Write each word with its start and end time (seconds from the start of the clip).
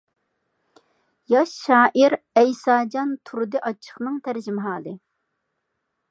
ياش 1.33 1.51
شائىر 1.65 2.15
ئەيساجان 2.41 3.11
تۇردى 3.31 3.61
ئاچچىقنىڭ 3.69 4.17
تەرجىمىھالى. 4.29 4.95